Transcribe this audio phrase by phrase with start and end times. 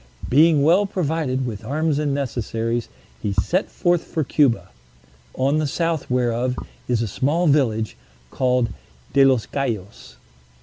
[0.27, 2.89] Being well provided with arms and necessaries,
[3.21, 4.69] he set forth for Cuba,
[5.35, 6.55] on the south whereof
[6.87, 7.95] is a small village,
[8.31, 8.69] called
[9.13, 10.15] De los Cayos.